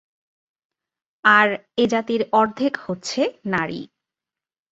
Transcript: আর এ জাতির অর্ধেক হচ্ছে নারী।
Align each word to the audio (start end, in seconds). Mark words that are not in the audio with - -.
আর 1.25 1.47
এ 1.77 1.85
জাতির 1.87 2.21
অর্ধেক 2.31 2.73
হচ্ছে 2.85 3.21
নারী। 3.45 3.81